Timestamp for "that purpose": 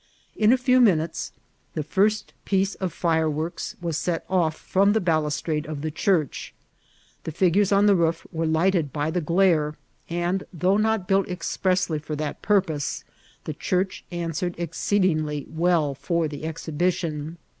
12.15-13.03